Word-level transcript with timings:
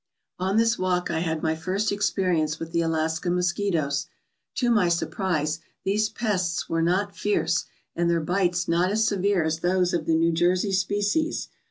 On 0.39 0.57
this 0.57 0.79
walk 0.79 1.11
I 1.11 1.19
had 1.19 1.43
my 1.43 1.55
first 1.55 1.91
experience 1.91 2.57
with 2.57 2.71
the 2.71 2.81
Alaska 2.81 3.29
mosquitoes. 3.29 4.07
To 4.55 4.71
my 4.71 4.89
surprise, 4.89 5.59
these 5.83 6.09
pests 6.09 6.67
were 6.67 6.81
not 6.81 7.15
fierce, 7.15 7.65
and 7.95 8.09
their 8.09 8.19
bites 8.19 8.67
not 8.67 8.89
as 8.89 9.05
severe 9.05 9.43
as 9.43 9.59
those 9.59 9.93
of 9.93 10.07
the 10.07 10.15
New 10.15 10.31
Jersey 10.31 10.71
species. 10.71 11.49